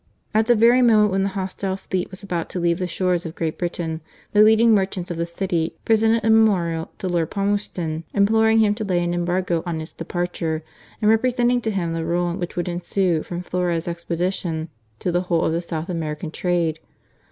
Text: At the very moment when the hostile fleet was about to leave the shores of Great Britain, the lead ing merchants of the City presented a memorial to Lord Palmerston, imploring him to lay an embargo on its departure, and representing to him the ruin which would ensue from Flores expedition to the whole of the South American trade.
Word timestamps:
At 0.33 0.47
the 0.47 0.55
very 0.55 0.81
moment 0.81 1.11
when 1.11 1.21
the 1.21 1.29
hostile 1.37 1.77
fleet 1.77 2.09
was 2.09 2.23
about 2.23 2.49
to 2.49 2.59
leave 2.59 2.79
the 2.79 2.87
shores 2.87 3.23
of 3.23 3.35
Great 3.35 3.59
Britain, 3.59 4.01
the 4.33 4.41
lead 4.41 4.59
ing 4.59 4.73
merchants 4.73 5.11
of 5.11 5.17
the 5.17 5.27
City 5.27 5.75
presented 5.85 6.25
a 6.25 6.31
memorial 6.31 6.89
to 6.97 7.07
Lord 7.07 7.29
Palmerston, 7.29 8.03
imploring 8.11 8.57
him 8.57 8.73
to 8.73 8.83
lay 8.83 9.03
an 9.03 9.13
embargo 9.13 9.61
on 9.63 9.79
its 9.79 9.93
departure, 9.93 10.63
and 11.03 11.11
representing 11.11 11.61
to 11.61 11.69
him 11.69 11.93
the 11.93 12.03
ruin 12.03 12.39
which 12.39 12.55
would 12.55 12.67
ensue 12.67 13.21
from 13.21 13.43
Flores 13.43 13.87
expedition 13.87 14.69
to 14.97 15.11
the 15.11 15.21
whole 15.21 15.45
of 15.45 15.51
the 15.51 15.61
South 15.61 15.87
American 15.87 16.31
trade. 16.31 16.79